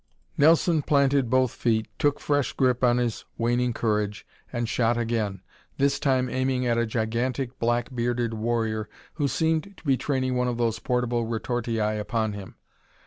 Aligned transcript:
Nelson 0.35 0.81
planted 0.81 1.29
both 1.29 1.51
feet, 1.51 1.87
took 1.99 2.19
fresh 2.19 2.53
grip 2.53 2.83
on 2.83 2.97
his 2.97 3.23
waning 3.37 3.71
courage 3.71 4.25
and 4.51 4.67
shot 4.67 4.97
again, 4.97 5.43
this 5.77 5.99
time 5.99 6.27
aiming 6.27 6.65
at 6.65 6.75
a 6.79 6.87
gigantic, 6.87 7.59
black 7.59 7.93
bearded 7.93 8.33
warrior 8.33 8.89
who 9.21 9.27
seemed 9.27 9.75
to 9.77 9.83
be 9.83 9.97
training 9.97 10.35
one 10.35 10.47
of 10.47 10.57
those 10.57 10.79
portable 10.79 11.27
retortii 11.27 11.77
upon 11.99 12.33
him. 12.33 12.55